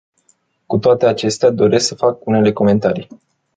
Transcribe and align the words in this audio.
Cu 0.65 0.77
toate 0.77 1.05
acestea, 1.05 1.49
doresc 1.49 1.85
să 1.87 1.95
fac 1.95 2.25
unele 2.25 2.51
comentarii. 2.53 3.07